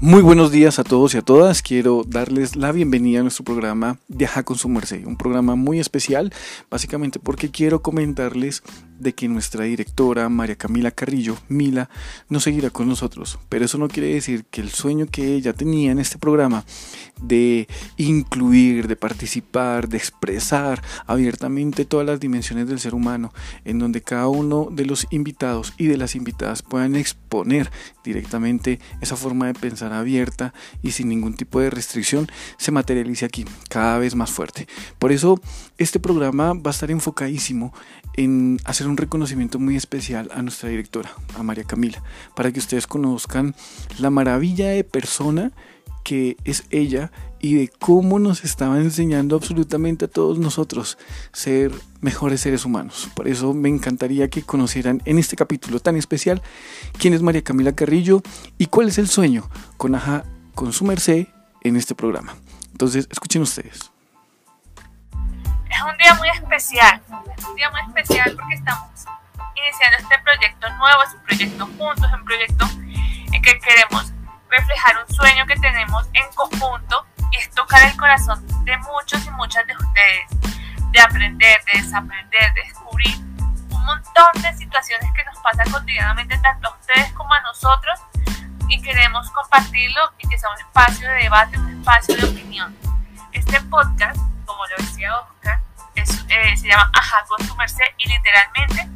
[0.00, 1.60] Muy buenos días a todos y a todas.
[1.60, 6.32] Quiero darles la bienvenida a nuestro programa Viaja con su merced, un programa muy especial,
[6.70, 8.62] básicamente porque quiero comentarles
[8.98, 11.88] de que nuestra directora María Camila Carrillo, Mila,
[12.28, 13.38] no seguirá con nosotros.
[13.48, 16.64] Pero eso no quiere decir que el sueño que ella tenía en este programa
[17.20, 23.32] de incluir, de participar, de expresar abiertamente todas las dimensiones del ser humano,
[23.64, 27.70] en donde cada uno de los invitados y de las invitadas puedan exponer
[28.04, 33.44] directamente esa forma de pensar abierta y sin ningún tipo de restricción, se materialice aquí
[33.68, 34.66] cada vez más fuerte.
[34.98, 35.40] Por eso
[35.76, 37.72] este programa va a estar enfocadísimo
[38.14, 42.02] en hacer un reconocimiento muy especial a nuestra directora, a María Camila,
[42.34, 43.54] para que ustedes conozcan
[43.98, 45.52] la maravilla de persona
[46.04, 50.96] que es ella y de cómo nos estaba enseñando absolutamente a todos nosotros
[51.32, 51.70] ser
[52.00, 53.10] mejores seres humanos.
[53.14, 56.42] Por eso me encantaría que conocieran en este capítulo tan especial
[56.98, 58.22] quién es María Camila Carrillo
[58.56, 61.26] y cuál es el sueño con Aja, con su merced
[61.62, 62.36] en este programa.
[62.72, 63.90] Entonces, escuchen ustedes.
[65.70, 67.02] Es un día muy especial,
[67.38, 68.88] es un día muy especial porque estamos
[69.54, 72.66] iniciando este proyecto nuevo, es un proyecto juntos, es un proyecto
[73.32, 74.12] en que queremos
[74.50, 79.30] reflejar un sueño que tenemos en conjunto y es tocar el corazón de muchos y
[79.30, 83.16] muchas de ustedes, de aprender, de desaprender, de descubrir
[83.70, 88.00] un montón de situaciones que nos pasan cotidianamente tanto a ustedes como a nosotros
[88.68, 92.76] y queremos compartirlo y que sea un espacio de debate, un espacio de opinión.
[93.32, 95.67] Este podcast, como lo decía Oscar,
[96.28, 98.88] eh, se llama Ajá con su merced y literalmente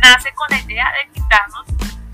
[0.00, 1.66] nace con la idea de quitarnos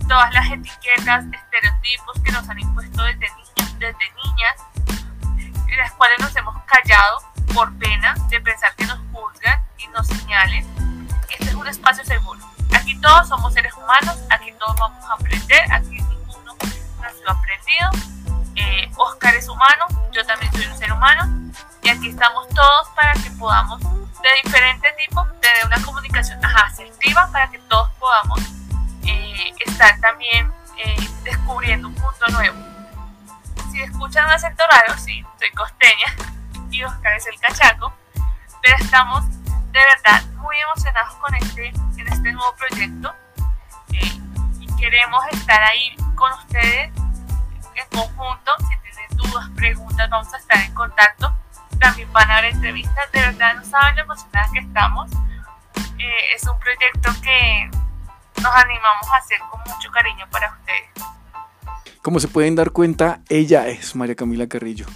[0.08, 6.18] todas las etiquetas, estereotipos que nos han impuesto desde niños, desde niñas, en las cuales
[6.20, 7.18] nos hemos callado
[7.54, 10.66] por pena de pensar que nos juzgan y nos señalen.
[11.30, 12.40] Este es un espacio seguro.
[12.74, 16.54] Aquí todos somos seres humanos, aquí todos vamos a aprender, aquí ninguno
[17.00, 17.90] nació aprendido.
[18.96, 23.30] Oscar es humano, yo también soy un ser humano y aquí estamos todos para que
[23.32, 28.40] podamos de diferente tipo tener una comunicación asertiva para que todos podamos
[29.04, 32.56] eh, estar también eh, descubriendo un mundo nuevo.
[33.70, 36.06] Si escuchan acento raro, sí, soy costeña
[36.70, 37.92] y Oscar es el cachaco,
[38.62, 39.24] pero estamos
[39.72, 43.12] de verdad muy emocionados con este, en este nuevo proyecto
[43.92, 44.20] eh,
[44.60, 46.92] y queremos estar ahí con ustedes
[47.76, 48.52] en conjunto.
[48.58, 51.36] Si tienen dudas, preguntas, vamos a estar en contacto.
[51.78, 55.10] También van a haber entrevistas, de verdad no saben lo emocionadas que estamos.
[56.34, 57.70] es un proyecto que
[58.42, 61.04] nos animamos a hacer con mucho cariño para ustedes.
[62.02, 64.86] Como se pueden dar cuenta, ella es María Camila Carrillo.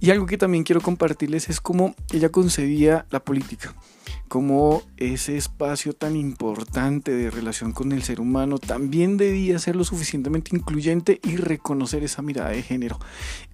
[0.00, 3.74] Y algo que también quiero compartirles es cómo ella concebía la política
[4.28, 9.84] como ese espacio tan importante de relación con el ser humano también debía ser lo
[9.84, 12.98] suficientemente incluyente y reconocer esa mirada de género,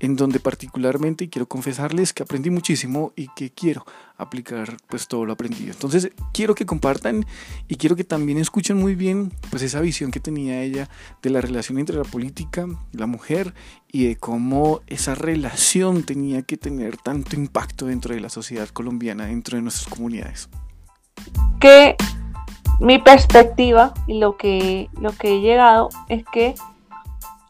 [0.00, 3.84] en donde particularmente, quiero confesarles que aprendí muchísimo y que quiero
[4.16, 5.72] aplicar pues todo lo aprendido.
[5.72, 7.26] Entonces quiero que compartan
[7.68, 10.88] y quiero que también escuchen muy bien pues esa visión que tenía ella
[11.22, 13.54] de la relación entre la política, la mujer
[13.90, 19.26] y de cómo esa relación tenía que tener tanto impacto dentro de la sociedad colombiana,
[19.26, 20.48] dentro de nuestras comunidades
[21.62, 21.96] que
[22.80, 26.54] mi perspectiva y lo que, lo que he llegado es que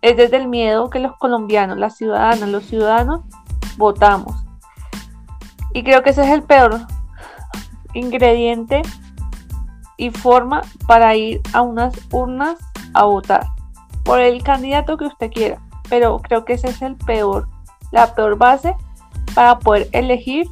[0.02, 3.22] es desde el miedo que los colombianos, las ciudadanas, los ciudadanos
[3.78, 4.41] votamos.
[5.74, 6.80] Y creo que ese es el peor
[7.94, 8.82] ingrediente
[9.96, 12.56] y forma para ir a unas urnas
[12.94, 13.46] a votar
[14.04, 15.58] por el candidato que usted quiera.
[15.88, 17.48] Pero creo que ese es el peor,
[17.90, 18.74] la peor base
[19.34, 20.48] para poder elegir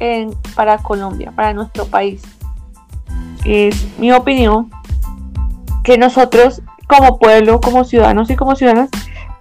[0.00, 2.22] en, para Colombia, para nuestro país.
[3.44, 4.70] Es mi opinión
[5.84, 8.90] que nosotros como pueblo, como ciudadanos y como ciudadanas,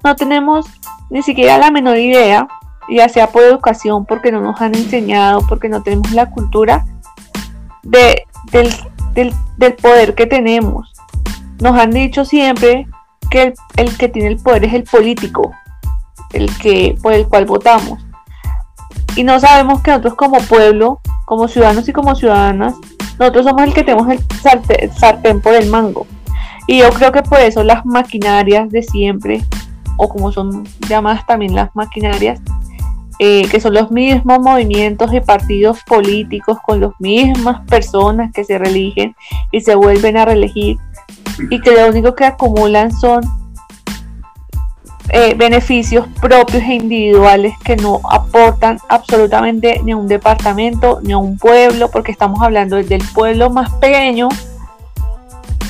[0.03, 0.65] no tenemos
[1.09, 2.47] ni siquiera la menor idea,
[2.89, 6.85] ya sea por educación, porque no nos han enseñado, porque no tenemos la cultura
[7.83, 10.93] de, del, del, poder que tenemos.
[11.59, 12.87] Nos han dicho siempre
[13.29, 15.51] que el, que tiene el poder es el político,
[16.33, 18.07] el que por el cual votamos
[19.17, 22.75] y no sabemos que nosotros como pueblo, como ciudadanos y como ciudadanas,
[23.17, 24.23] nosotros somos el que tenemos el
[24.93, 26.05] sartén, por el mango.
[26.67, 29.43] Y yo creo que por eso las maquinarias de siempre,
[29.97, 32.39] o como son llamadas también las maquinarias,
[33.19, 38.57] eh, que son los mismos movimientos y partidos políticos con las mismas personas que se
[38.57, 39.15] religen
[39.51, 40.77] y se vuelven a reelegir
[41.49, 43.21] y que lo único que acumulan son
[45.09, 51.17] eh, beneficios propios e individuales que no aportan absolutamente ni a un departamento ni a
[51.17, 54.27] un pueblo, porque estamos hablando desde el pueblo más pequeño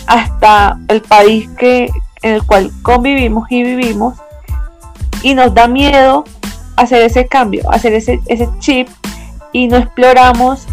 [0.07, 1.91] hasta el país que,
[2.23, 4.15] en el cual convivimos y vivimos,
[5.21, 6.23] y nos da miedo
[6.77, 8.87] hacer ese cambio, hacer ese, ese chip
[9.51, 10.65] y no exploramos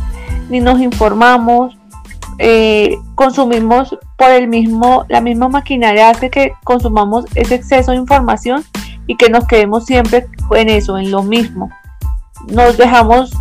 [0.49, 1.77] ni nos informamos,
[2.39, 8.65] eh, consumimos por el mismo, la misma maquinaria hace que consumamos ese exceso de información
[9.07, 11.71] y que nos quedemos siempre en eso, en lo mismo.
[12.49, 13.33] Nos dejamos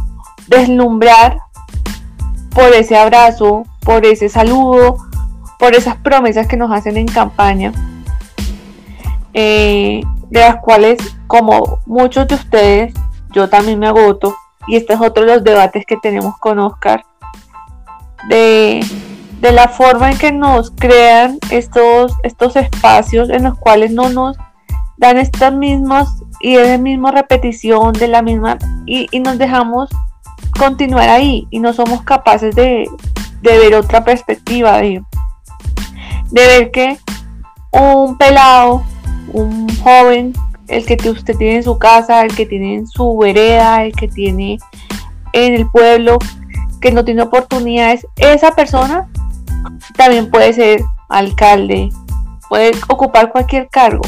[0.47, 1.39] deslumbrar
[2.51, 4.97] por ese abrazo, por ese saludo,
[5.59, 7.71] por esas promesas que nos hacen en campaña,
[9.33, 10.01] eh,
[10.33, 10.97] de las cuales,
[11.27, 12.93] como muchos de ustedes,
[13.29, 14.35] yo también me agoto,
[14.67, 17.05] y este es otro de los debates que tenemos con Oscar,
[18.29, 18.83] de,
[19.41, 24.35] la forma en que nos crean estos, estos espacios en los cuales no nos
[24.97, 26.09] dan estas mismas
[26.41, 28.57] y es la misma repetición de la misma
[28.87, 29.89] y, nos dejamos
[30.57, 32.89] continuar ahí y no somos capaces de,
[33.43, 35.03] ver otra perspectiva de,
[36.31, 36.97] de ver que
[37.71, 38.83] un pelado
[39.33, 40.33] un joven
[40.67, 44.07] el que usted tiene en su casa el que tiene en su vereda el que
[44.07, 44.57] tiene
[45.33, 46.19] en el pueblo
[46.83, 49.07] que no tiene oportunidades, esa persona
[49.95, 51.89] también puede ser alcalde,
[52.49, 54.03] puede ocupar cualquier cargo.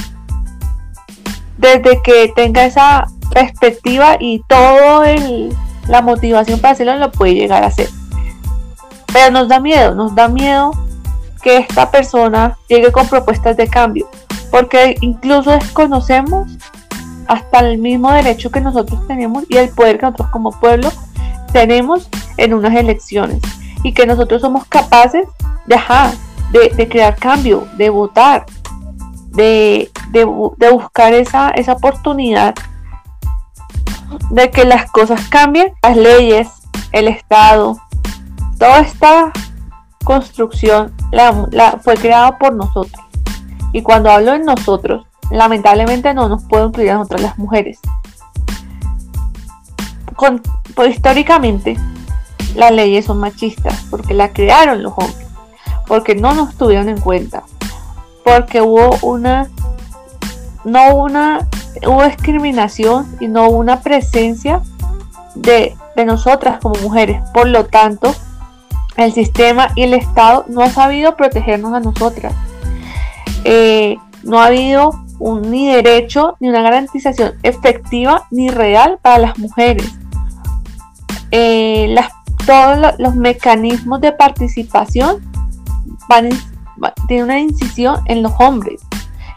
[1.58, 5.06] Desde que tenga esa perspectiva y toda
[5.88, 7.90] la motivación para hacerlo, lo puede llegar a hacer.
[9.14, 10.72] Pero nos da miedo, nos da miedo
[11.42, 14.10] que esta persona llegue con propuestas de cambio,
[14.52, 16.58] porque incluso desconocemos
[17.28, 20.92] hasta el mismo derecho que nosotros tenemos y el poder que nosotros como pueblo
[21.52, 23.42] tenemos en unas elecciones
[23.84, 25.28] y que nosotros somos capaces
[25.66, 28.46] de, de, crear cambio, de votar,
[29.32, 29.90] de,
[30.72, 32.56] buscar esa, esa oportunidad
[34.30, 36.48] de que las cosas cambien, las leyes,
[36.92, 37.78] el Estado,
[38.58, 39.32] toda esta
[40.04, 43.05] construcción la, fue creada por nosotros.
[43.76, 47.82] Y cuando hablo en nosotros, lamentablemente no nos puedo incluir a nosotras las mujeres.
[50.76, 51.78] pues, históricamente,
[52.56, 55.28] las leyes son machistas, porque la crearon los hombres,
[55.88, 57.44] porque no nos tuvieron en cuenta,
[58.24, 59.50] porque hubo una,
[60.64, 61.46] no una,
[61.86, 64.62] hubo discriminación y no hubo una presencia
[65.36, 65.76] de,
[66.06, 67.22] nosotras como mujeres.
[67.34, 68.16] Por lo tanto,
[68.96, 72.34] el sistema y el Estado no ha sabido protegernos a nosotras.
[73.46, 79.38] Eh, no ha habido un, ni derecho ni una garantización efectiva ni real para las
[79.38, 79.88] mujeres.
[81.32, 81.96] Eh,
[82.46, 85.22] todos los mecanismos de participación
[87.08, 88.82] tienen una incisión en los hombres.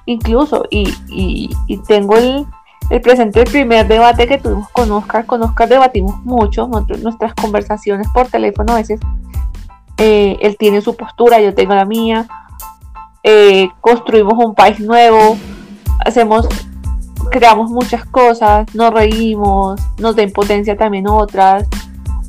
[0.07, 1.51] Incluso, y,
[1.87, 2.47] tengo el,
[3.03, 5.27] presente el primer debate que tuvimos con Oscar.
[5.27, 9.01] Con Oscar debatimos mucho, nuestras conversaciones por teléfono a veces.
[9.99, 12.27] Eh, él tiene su postura, yo tengo la mía.
[13.25, 15.37] Eh, construimos un país nuevo,
[16.05, 16.49] hacemos,
[17.31, 21.67] creamos muchas cosas, nos reímos, nos da impotencia también otras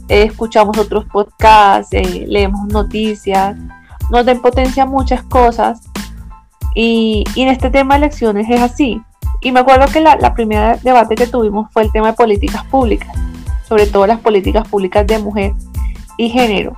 [0.10, 3.56] eh, escuchamos otros podcasts, eh, leemos noticias,
[4.10, 5.82] nos den potencia muchas cosas.
[6.74, 9.02] Y, en este tema de elecciones es así.
[9.42, 12.66] Y me acuerdo que la, la primera debate que tuvimos fue el tema de políticas
[12.66, 13.16] públicas,
[13.68, 15.54] sobre todo las políticas públicas de mujer
[16.18, 16.74] y género.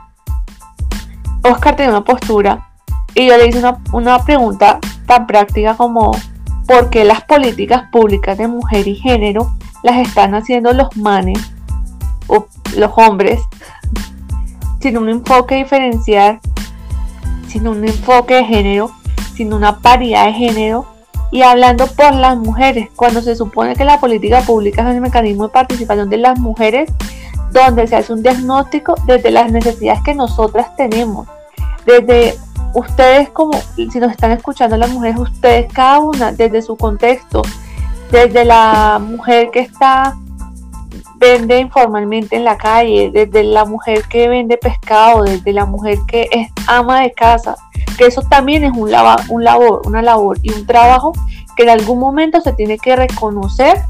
[1.44, 2.71] Oscar tenía una postura
[3.16, 6.12] y yo le hice una, una pregunta tan práctica como
[6.68, 11.52] ¿por qué las políticas públicas de mujer y género las están haciendo los manes
[12.76, 13.42] los hombres,
[14.80, 16.40] sin un enfoque diferencial,
[17.48, 18.92] sin un enfoque de género,
[19.36, 20.86] sin una paridad de género
[21.32, 25.48] y hablando por las mujeres, cuando se supone que la política pública es el mecanismo
[25.48, 26.92] de participación de las mujeres,
[27.52, 31.28] donde se hace un diagnóstico desde las necesidades que nosotras tenemos,
[31.86, 32.38] desde
[32.74, 37.42] ustedes como, si nos están escuchando las mujeres, ustedes cada una, desde su contexto,
[38.12, 40.16] desde la mujer que está
[41.18, 46.28] vende informalmente en la calle, desde la mujer que vende pescado, desde la mujer que
[46.32, 47.56] es ama de casa,
[47.96, 48.92] que eso también es un,
[49.30, 51.14] un labor, una labor y un trabajo
[51.56, 53.84] que en algún momento se tiene que reconocer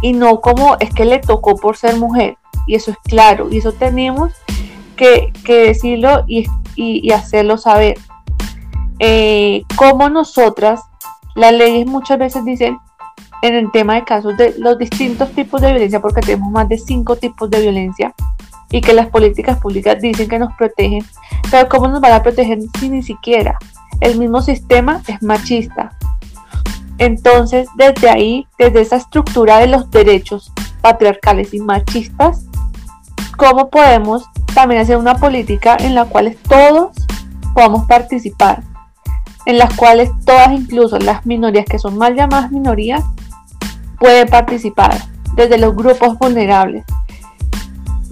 [0.00, 2.38] y no como es que le tocó por ser mujer.
[2.66, 4.32] Y eso es claro, y eso tenemos
[4.96, 6.46] que, decirlo y,
[7.12, 7.98] hacerlo saber.
[8.98, 10.80] Eh, como nosotras,
[11.34, 12.78] las leyes muchas veces dicen,
[13.42, 16.78] en el tema de casos de los distintos tipos de violencia, porque tenemos más de
[16.78, 18.14] cinco tipos de violencia
[18.70, 21.04] y que las políticas públicas dicen que nos protegen,
[21.50, 23.56] pero ¿cómo nos van a proteger si ni siquiera
[24.00, 25.96] el mismo sistema es machista?
[26.98, 32.46] Entonces, desde ahí, desde esa estructura de los derechos patriarcales y machistas,
[33.38, 36.90] ¿cómo podemos también hacer una política en la cual todos
[37.54, 38.62] podamos participar?
[39.46, 43.02] En las cuales todas, incluso las minorías que son mal llamadas minorías,
[43.98, 44.94] puede participar,
[45.34, 46.84] desde los grupos vulnerables.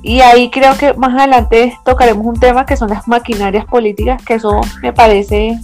[0.03, 4.35] Y ahí creo que más adelante tocaremos un tema que son las maquinarias políticas, que
[4.35, 5.59] eso me parece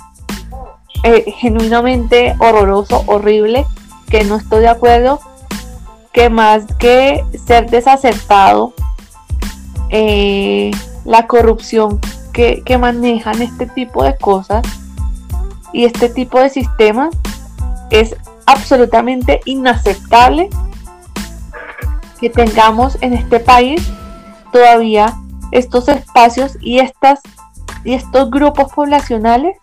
[1.04, 3.64] eh, genuinamente horroroso, horrible,
[4.10, 5.20] que no estoy de acuerdo,
[6.12, 8.74] que más que ser desacertado,
[9.92, 10.70] eh,
[11.04, 12.00] la corrupción
[12.32, 14.66] que, que manejan este tipo de cosas
[15.72, 17.14] y este tipo de sistemas
[17.90, 20.48] es absolutamente inaceptable
[22.18, 23.86] que tengamos en este país
[24.52, 25.14] todavía
[25.50, 27.20] estos espacios y estas
[27.84, 29.56] y estos grupos poblacionales,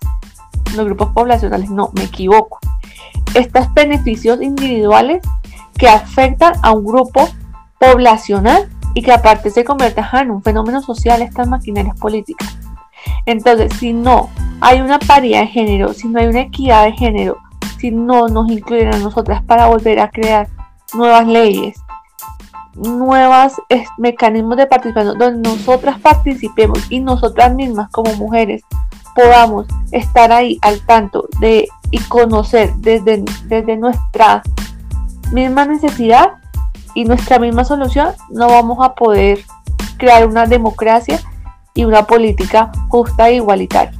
[0.76, 2.60] los grupos poblacionales, no, me equivoco,
[3.34, 5.22] estos beneficios individuales
[5.78, 7.30] que afectan a un grupo
[7.80, 12.58] poblacional y que aparte se convierten en un fenómeno social estas maquinarias políticas.
[13.26, 14.30] Entonces, si no
[14.62, 17.38] hay una paridad de género, si no hay una equidad de género,
[17.78, 20.48] si no nos incluyen a nosotras para volver a crear
[20.94, 21.78] nuevas leyes,
[22.76, 23.54] nuevos
[23.98, 28.64] mecanismos de participación donde nosotras participemos y nosotras mismas como mujeres
[29.16, 34.44] podamos estar ahí al tanto de y conocer desde, desde nuestra
[35.32, 36.34] misma necesidad
[36.96, 39.40] y nuestra misma solución, no vamos a poder
[39.98, 41.20] crear una democracia
[41.74, 44.00] y una política justa e igualitaria.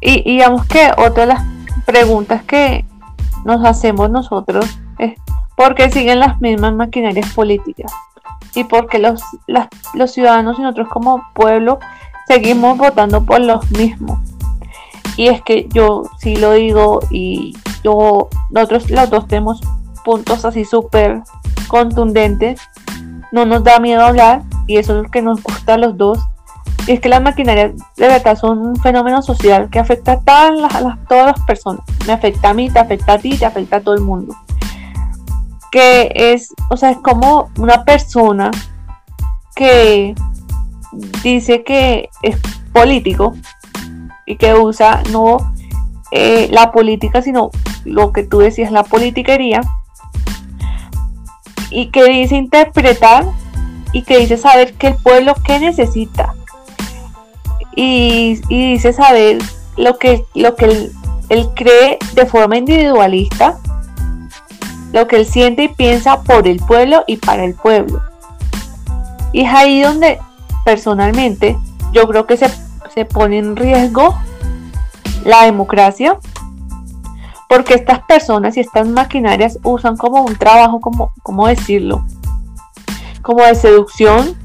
[0.00, 1.44] Y, digamos que otra de las
[1.84, 2.86] preguntas que
[3.44, 4.66] nos hacemos nosotros
[4.98, 5.14] es
[5.56, 7.92] porque siguen las mismas maquinarias políticas
[8.54, 9.22] y porque los,
[9.94, 11.78] los ciudadanos y nosotros como pueblo
[12.26, 14.18] seguimos votando por los mismos.
[15.16, 19.60] Y es que yo sí lo digo y yo, nosotros los dos tenemos
[20.04, 21.22] puntos así súper
[21.70, 22.60] contundentes.
[23.32, 26.18] No nos da miedo hablar y eso es lo que nos gusta a los dos.
[26.86, 30.58] Y es que las maquinarias de verdad son un fenómeno social que afecta a todas
[30.58, 31.82] las, a las personas.
[32.06, 34.34] Me afecta a mí, te afecta a ti, te afecta a todo el mundo
[35.70, 38.50] que es, o sea, es como una persona
[39.54, 40.14] que
[41.22, 42.36] dice que es
[42.72, 43.34] político
[44.26, 45.52] y que usa no
[46.10, 47.50] eh, la política, sino
[47.84, 49.60] lo que tú decías, la politiquería,
[51.70, 53.24] y que dice interpretar
[53.92, 56.34] y que dice saber que el pueblo que necesita
[57.76, 59.38] y, dice saber
[59.76, 60.92] lo que, lo que él,
[61.28, 63.58] él cree de forma individualista
[64.92, 68.02] lo que él siente y piensa por el pueblo y para el pueblo.
[69.32, 70.18] Y es ahí donde
[70.64, 71.56] personalmente
[71.92, 72.50] yo creo que se,
[73.04, 74.14] pone en riesgo
[75.24, 76.18] la democracia
[77.50, 82.06] porque estas personas y estas maquinarias usan como un trabajo, como, ¿cómo decirlo?
[83.22, 84.36] Como de seducción,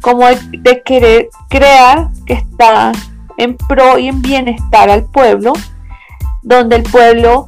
[0.00, 2.90] como de, querer crear que está
[3.36, 5.52] en pro y en bienestar al pueblo,
[6.42, 7.46] donde el pueblo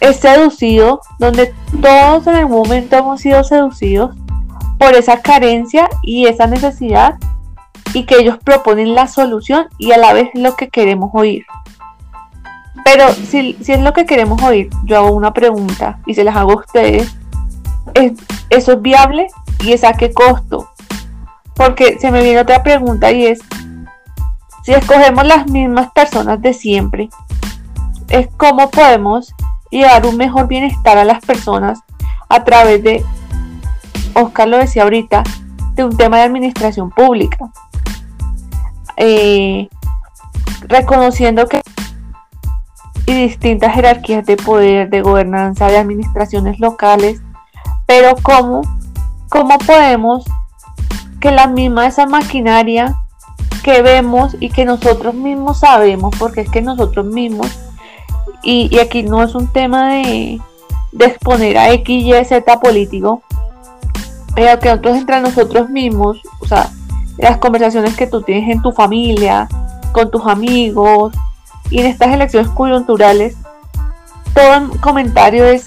[0.00, 1.52] es seducido, donde
[1.82, 4.14] todos en algún momento hemos sido seducidos
[4.78, 7.16] por esa carencia y esa necesidad
[7.92, 11.44] y que ellos proponen la solución y a la vez lo que queremos oír.
[12.84, 16.52] Pero si, es lo que queremos oír, yo hago una pregunta y se las hago
[16.52, 17.14] a ustedes.
[17.94, 18.12] ¿Es,
[18.50, 19.28] ¿Eso es viable?
[19.60, 20.68] ¿Y es a qué costo?
[21.54, 23.40] Porque se me viene otra pregunta y es,
[24.64, 27.08] si escogemos las mismas personas de siempre,
[28.08, 29.34] es cómo podemos
[29.80, 31.80] dar un mejor bienestar a las personas
[32.28, 33.04] a través de,
[34.14, 35.22] Oscar lo decía ahorita,
[35.74, 37.50] de un tema de administración pública.
[38.96, 39.68] Eh,
[40.68, 41.62] reconociendo que
[43.14, 47.20] distintas jerarquías de poder, de gobernanza, de administraciones locales,
[47.86, 48.62] pero cómo,
[49.28, 50.24] cómo podemos
[51.20, 52.94] que la misma esa maquinaria
[53.62, 57.58] que vemos y que nosotros mismos sabemos, porque es que nosotros mismos
[58.42, 60.40] y, aquí no es un tema de,
[60.98, 63.22] exponer a X, Y, Z político,
[64.34, 66.70] pero que nosotros entre nosotros mismos, o sea,
[67.18, 69.48] las conversaciones que tú tienes en tu familia,
[69.92, 71.12] con tus amigos
[71.72, 73.34] y en estas elecciones coyunturales,
[74.34, 75.66] todo el comentario es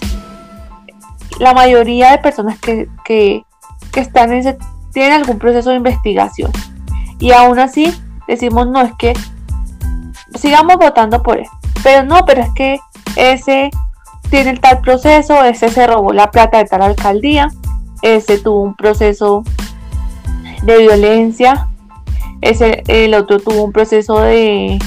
[1.40, 3.44] la mayoría de personas que, que,
[3.92, 4.58] que están en ese,
[4.94, 6.52] tienen algún proceso de investigación.
[7.20, 7.92] Y aún así
[8.28, 9.14] decimos, no, es que
[10.36, 11.58] sigamos votando por esto.
[11.82, 12.80] Pero no, pero es que
[13.16, 13.72] ese
[14.30, 17.50] tiene tal proceso, ese se robó la plata de tal alcaldía,
[18.04, 19.44] ese tuvo un proceso
[20.62, 21.68] de violencia,
[22.42, 24.78] ese, el otro tuvo un proceso de,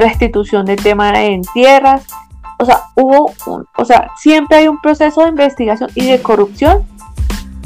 [0.00, 2.04] restitución de tema en tierras.
[2.58, 3.32] O sea, hubo
[3.76, 6.84] o sea, siempre hay un proceso de investigación y de corrupción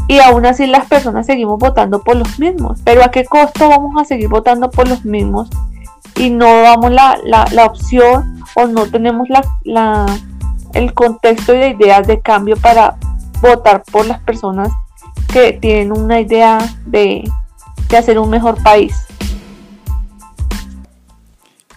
[0.08, 2.80] y aún así las personas seguimos votando por los mismos.
[2.84, 5.50] Pero ¿a qué costo vamos a seguir votando por los mismos
[6.16, 10.06] y no damos la, la opción o no tenemos la,
[10.72, 12.96] el contexto y de ideas de cambio para
[13.40, 14.70] votar por las personas
[15.32, 17.30] que tienen una idea de,
[17.88, 19.06] de hacer un mejor país.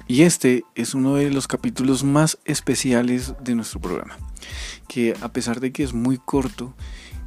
[0.10, 4.18] Y este es uno de los capítulos más especiales de nuestro programa,
[4.88, 6.74] que a pesar de que es muy corto,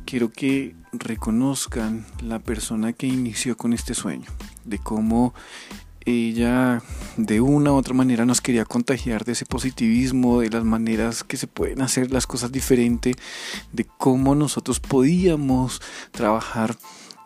[0.05, 4.27] quiero que reconozcan la persona que inició con este sueño,
[4.65, 5.33] de cómo
[6.05, 6.83] ella
[7.17, 11.37] de una u otra manera nos quería contagiar de ese positivismo, de las maneras que
[11.37, 13.15] se pueden hacer las cosas diferente,
[13.71, 16.77] de cómo nosotros podíamos trabajar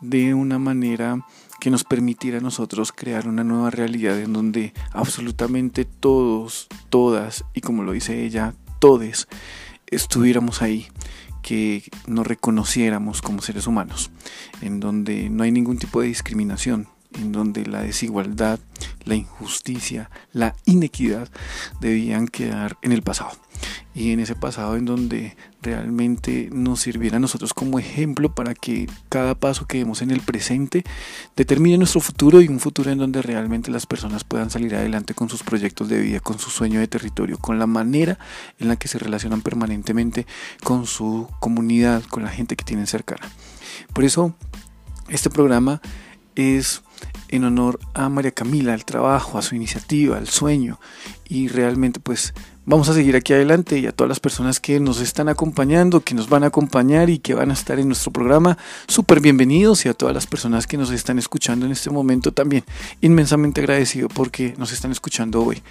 [0.03, 1.25] de una manera
[1.61, 7.61] que nos permitiera a nosotros crear una nueva realidad en donde absolutamente todos, todas y
[7.61, 9.29] como lo dice ella, todes
[9.87, 10.89] estuviéramos ahí,
[11.43, 14.11] que nos reconociéramos como seres humanos,
[14.61, 18.59] en donde no hay ningún tipo de discriminación, en donde la desigualdad,
[19.05, 21.29] la injusticia, la inequidad
[21.81, 23.33] debían quedar en el pasado.
[23.95, 28.89] Y en ese pasado en donde realmente nos sirviera a nosotros como ejemplo para que
[29.09, 30.85] cada paso que demos en el presente
[31.35, 35.31] determine nuestro futuro y un futuro en donde realmente las personas puedan salir adelante con
[35.31, 38.19] sus proyectos de vida, con su sueño de territorio, con la manera
[38.59, 40.27] en la que se relacionan permanentemente
[40.63, 43.29] con su comunidad, con la gente que tienen cercana.
[43.93, 44.35] Por eso,
[45.09, 45.81] este programa
[46.35, 46.83] es
[47.29, 50.79] en honor a María Camila, al trabajo, a su iniciativa, al sueño.
[51.29, 55.01] Y realmente pues vamos a seguir aquí adelante y a todas las personas que nos
[55.01, 58.59] están acompañando, que nos van a acompañar y que van a estar en nuestro programa,
[58.89, 62.65] súper bienvenidos y a todas las personas que nos están escuchando en este momento también.
[63.01, 65.63] Inmensamente agradecido porque nos están escuchando hoy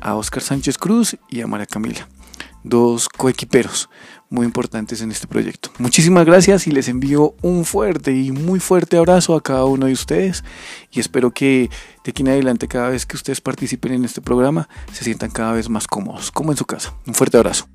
[0.00, 2.08] a Oscar Sánchez Cruz y a María Camila,
[2.64, 3.88] dos coequiperos
[4.30, 5.70] muy importantes en este proyecto.
[5.78, 9.92] Muchísimas gracias y les envío un fuerte y muy fuerte abrazo a cada uno de
[9.92, 10.44] ustedes
[10.90, 11.70] y espero que
[12.04, 15.52] de aquí en adelante cada vez que ustedes participen en este programa se sientan cada
[15.52, 16.94] vez más cómodos, como en su casa.
[17.06, 17.68] Un fuerte abrazo.